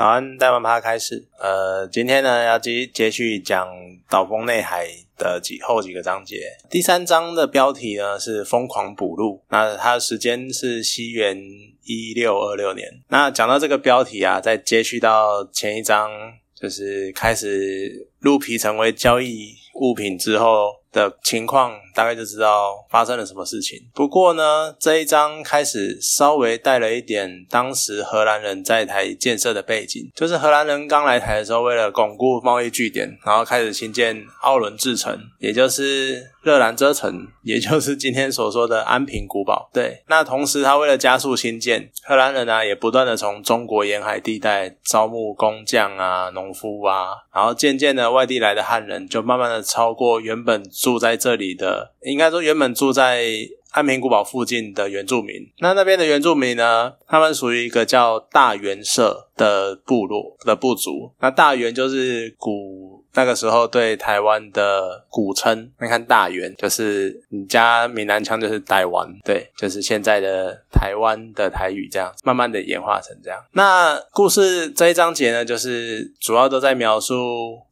[0.00, 1.28] 早安，大湾趴开始。
[1.38, 3.68] 呃，今天呢要接接续讲
[4.08, 4.86] 岛风内海
[5.18, 6.38] 的几后几个章节。
[6.70, 11.38] 第三章的标题呢是疯狂捕鹿，那它的时间是西元
[11.84, 12.88] 一六二六年。
[13.08, 16.10] 那讲到这个标题啊，再接续到前一章，
[16.58, 20.80] 就是开始鹿皮成为交易物品之后。
[20.92, 23.78] 的情况大概就知道发生了什么事情。
[23.94, 39.70] 不过呢，这一章开始稍微带了一点当时荷兰人在台建设的背景，就是荷兰人刚来台的时候，为了巩固贸易据点，然后开始兴建奥伦治城，也就是热兰遮城， 也就是今天所说的安平古堡。
[39.72, 50.60] 对，那同时他为了加速新建，荷兰人呢也不断的从中国沿海地带招募工匠啊、农夫啊，然后渐渐的外地来的汉人就慢慢的超过原本。
[50.72, 53.26] 住在这里的，应该说原本住在
[53.72, 55.34] 安平古堡附近的原住民。
[55.58, 56.94] 那那边的原住民呢？
[57.06, 61.12] 他们属于一个叫大元社的部落的部族。
[61.20, 65.70] 那大元就是古那个时候对台湾的古称。
[65.80, 73.38] 你看大元就是你家闽南腔就是台湾，对，就是现在的台湾的台语这样，慢慢的演化成这样。
[73.52, 77.14] 那故事这一章节呢，就是主要都在描述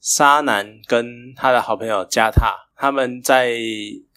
[0.01, 2.65] 沙男跟他的好朋友加塔。
[2.81, 3.59] 他们在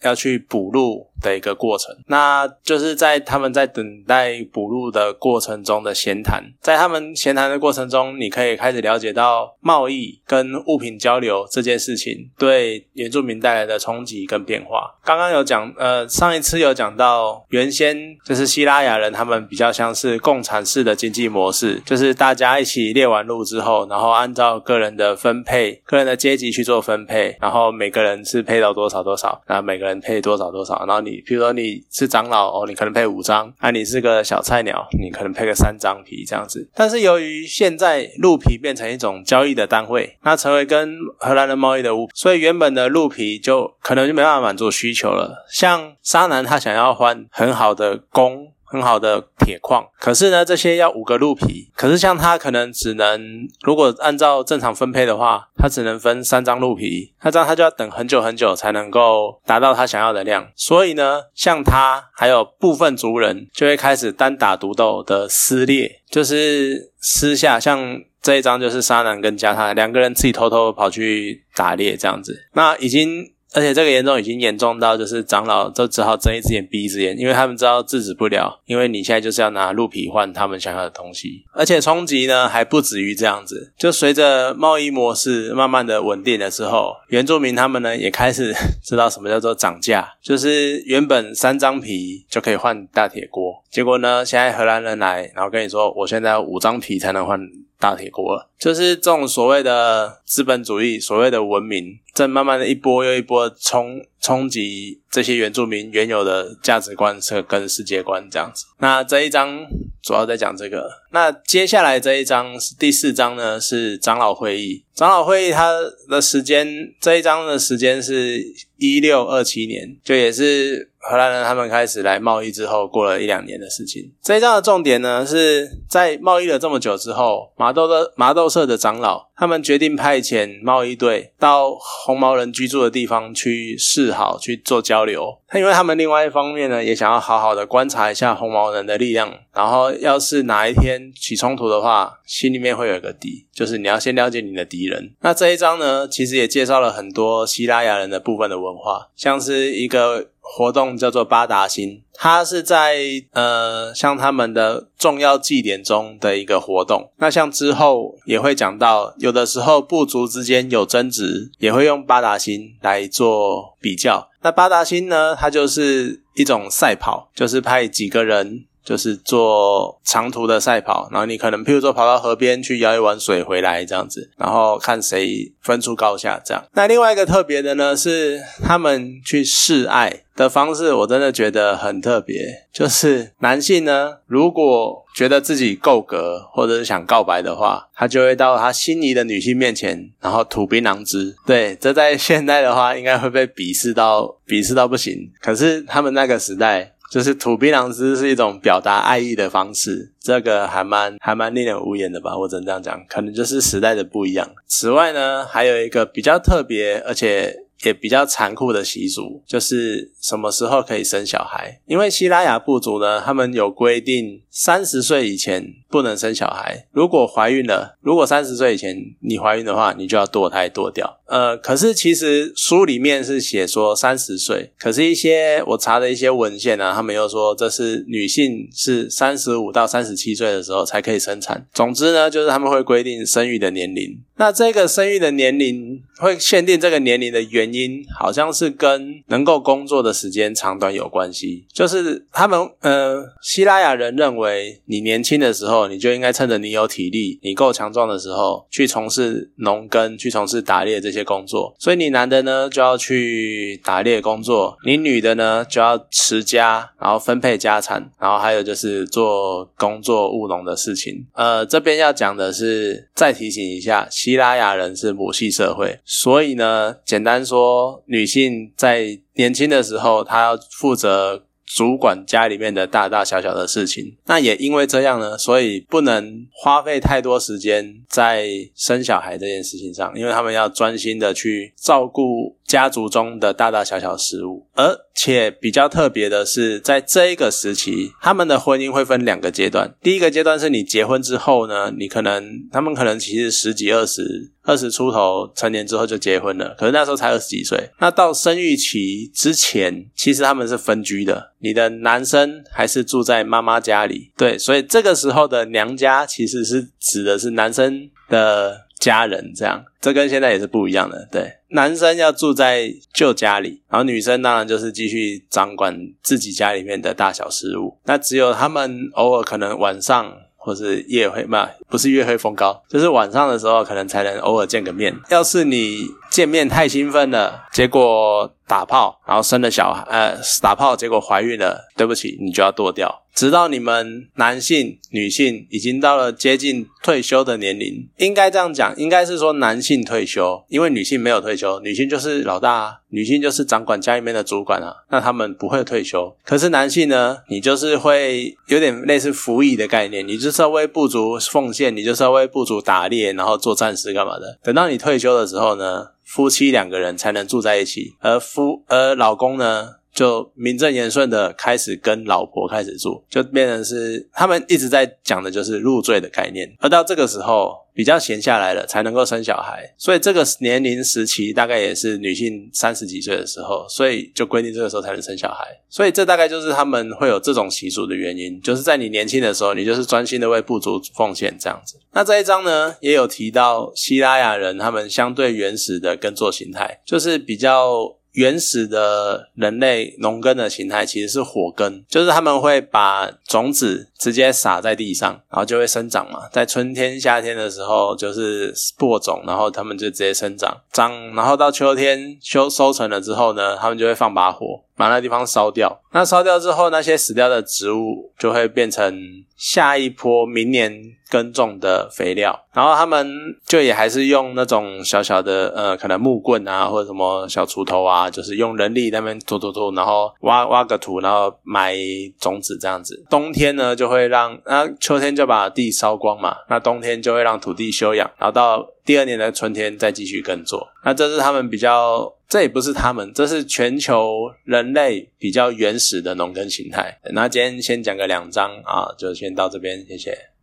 [0.02, 14.94] 要去补路的一个过程，那就是在他们在等待补录的过程中的闲谈，在他们闲谈的过程中，你可以开始了解到贸易跟物品交流这件事情对原住民带来的冲击跟变化。
[15.04, 36.68] 刚刚有讲，呃，上一次有讲到，原先就是希拉雅人，他们比较像是共产式的经济模式，就是大家一起猎完鹿之后，然后按照个人的分配、个人的阶级去做分配，然后每个人是配到多少多少，然后每个人配多少多少，然后你，比如说你是长老哦，你可能配五张，啊，你是个小菜鸟，你可能配个三张皮这样子。
[36.74, 45.44] 但是由于现在鹿皮变成一种交易的单位，那成为跟荷兰人贸易的物，所以原本的鹿皮就可能就没办法满足需求了。
[45.50, 48.52] 像沙男他想要换很好的弓。
[48.72, 60.48] 很好的铁矿，可是呢，这些要五个鹿皮，可是像他可能只能，如果按照正常分配的话，他只能分三张鹿皮，那这样他就要等很久很久才能够达到他想要的量。
[60.56, 73.34] 所以呢，像他还有部分族人就会开始单打独斗的撕裂，就是私下，像这一张就是沙男跟加他两个人自己偷偷跑去打猎这样子，那已经。
[73.54, 81.44] 而且这个严重已经严重到，就是长老都只好睁一只眼闭一只眼，因为他们知道制止不了，因为你现在就是要拿鹿皮换他们想要的东西。
[81.52, 97.40] 而且冲击呢还不止于这样子，就随着贸易模式慢慢的稳定了之后，原住民他们呢也开始 知道什么叫做涨价，就是原本三张皮就可以换大铁锅，结果呢现在荷兰人来，然后跟你说，我现在五张皮才能换。
[97.82, 108.64] 大铁锅，就是这种所谓的资本主义，所谓的文明，正慢慢的一波又一波冲冲击这些原住民原有的价值观和跟世界观这样子。
[108.78, 109.64] 那这一章
[110.02, 110.90] 主要在讲这个。
[111.10, 114.82] 那接下来这一章是第四章呢，是长老会议。
[114.94, 115.70] 长老会议它
[116.08, 116.66] 的时间，
[117.00, 118.42] 这一章的时间是
[118.78, 120.88] 一六二七年，就也是。
[121.04, 124.12] 荷兰人他们开始来贸易之后，过了一两年的事情。
[124.22, 135.36] 这一章的重点呢，是在贸易了这么久之后，麻豆的麻豆社的长老他们决定派遣贸易队到红毛人居住的地方去示好，去做交流。
[135.52, 139.36] 因为他们另外一方面呢，也想要好好的观察一下红毛人的力量。
[139.52, 145.12] 然后，要是哪一天起冲突的话，心里面会有一个底，就是你要先了解你的敌人。
[145.22, 150.28] 那这一章呢，其实也介绍了很多希腊雅人的部分的文化，像是一个。
[150.44, 152.98] 活动叫做八达星，它是在
[153.32, 157.10] 呃像他们的重要祭典中的一个活动。
[157.16, 164.28] 那像之后也会讲到，有的时候部族之间有争执，也会用八达星来做比较。
[164.42, 168.64] 那八达星呢，它就是一种赛跑，就是派几个人。
[168.84, 176.64] 就是做长途的赛跑，然后你可能譬如说跑到河边去舀一碗水回来这样子，然后看谁分出高下这样。
[176.72, 182.66] 那另外一个特别的呢，是他们去示爱的方式，我真的觉得很特别。
[182.72, 191.36] 就是男性呢，如果觉得自己够格或者是想告白的话，他就会到他心仪的女性面前，然后吐槟榔汁。
[191.46, 195.30] 对，这在现代的话，应该会被鄙视到鄙视到不行。
[195.40, 196.94] 可是他们那个时代。
[197.12, 202.34] 就是土槟榔汁是一种表达爱意的方式，这个还蛮还蛮令人无言的吧？
[202.38, 204.48] 我只能这样讲，可能就是时代的不一样。
[204.66, 211.80] 此外呢，还有一个比较特别而且也比较残酷的习俗，就是什么时候可以生小孩。
[211.86, 216.86] 因为希拉雅部族呢，他们有规定，三十岁以前不能生小孩。
[216.92, 221.20] 如果怀孕了，如果三十岁以前你怀孕的话，你就要堕胎堕掉。
[221.26, 231.66] 呃，可是其实书里面是写说三十岁，可是一些我查的一些文献呢，他们又说这是女性是三十五到三十七岁的时候才可以生产。
[231.72, 234.20] 总之呢，就是他们会规定生育的年龄。
[234.36, 241.66] 那这个生育的年龄会限定这个年龄的原因，好像是跟能够工作的时间长短有关系。
[241.72, 251.74] 就是他们呃，希拉雅人认为，你年轻的时候，你就应该趁着你有体力、你够强壮的时候，去从事农耕、去从事打猎这些工作。
[251.78, 261.26] 所以你男的呢，就要去打猎工作；你女的呢，就要持家，然后分配家产，然后还有就是做工作务农的事情。
[261.34, 264.08] 呃，这边要讲的是，再提醒一下。
[264.10, 267.61] 希拉雅人是母系社会，所以呢，简单说，
[268.06, 274.16] 女性在年轻的时候，她要负责主管家里面的大大小小的事情。
[274.26, 282.56] 那也因为这样呢，所以不能花费太多时间在生小孩这件事情上，因为他们要专心的去照顾。
[282.64, 289.94] 家族中的大大小小事务，而且比较特别的是，在这一个时期，他们的婚姻会分两个阶段。
[290.02, 297.90] 第一个阶段是你结婚之后呢，你可能他们可能其实十几、二十、二十出头成年之后就结婚了，可是那时候才二十几岁。
[298.00, 304.32] 那到生育期之前，其实他们是分居的，你的男生还是住在妈妈家里。
[304.36, 308.86] 对，所以这个时候的娘家其实是指的是男生的。
[309.02, 311.28] 家人这样，这跟现在也是不一样的。
[311.28, 317.98] 对，男生要住在旧家里，然后女生当然就是继续掌管自己家里面的大小事务。
[318.04, 325.12] 那只有他们偶尔可能晚上或是夜会嘛，不是月黑风高，就是晚上的时候可能才能偶尔见个面。
[325.30, 333.20] 要是你见面太兴奋了，结果打炮，然后生了小孩，呃，打炮结果怀孕了，对不起，你就要剁掉。
[333.34, 346.34] 直到你们男性、女性已经到了接近退休的年龄，应该这样讲，应该是说男性退休，因为女性没有退休，女性就是老大，女性就是掌管家里面的主管啊，那他们不会退休。
[346.44, 354.58] 可是男性呢，你就是会有点类似服役的概念，你就稍微不足奉献，你就稍微不足打猎，然后做战士干嘛的。
[354.62, 359.96] 等到你退休的时候呢，夫妻两个人才能住在一起，而夫而老公呢？
[360.12, 381.98] 就名正言顺的开始跟老婆开始住，就变成是他们一直在讲的就是入赘的概念，而到这个时候比较闲下来了，才能够生小孩，所以这个年龄时期大概也是女性三十几岁的时候，所以就规定这个时候才能生小孩，所以这大概就是他们会有这种习俗的原因，就是在你年轻的时候，你就是专心的为部族奉献这样子。
[382.12, 388.18] 那这一章呢，也有提到希拉雅人他们相对原始的耕作形态，就是比较。
[388.32, 396.48] 原始的人类农耕的形态其实是火耕，就是他们会把种子直接撒在地上，然后就会生长嘛。
[396.50, 404.80] 在春天、夏天的时候就是播种，然后他们就直接生长长，然后到秋天收收成了之后呢，他们就会放把火。
[404.96, 409.14] 把那地方烧掉，那烧掉之后，那些死掉的植物就会变成
[409.56, 410.92] 下一波明年
[411.30, 412.58] 耕种的肥料。
[412.72, 413.30] 然后他们
[413.66, 421.94] 就也还是用那种小小的呃，可能木棍啊，或者什么小锄头啊，就是用人力那边拖拖拖，然后挖挖个土，然后埋
[422.38, 423.24] 种子这样子。
[423.28, 430.88] 冬天呢，就会让那秋天就把地烧光嘛，那冬天就会让土地休养，然后到第二年的春天再继续耕作。
[431.04, 432.34] 那这是他们比较。
[432.48, 437.18] 这也不是他们，这是全球人类比较原始的农耕形态。
[437.32, 440.36] 那今天先讲个两章啊，就先到这边，谢谢。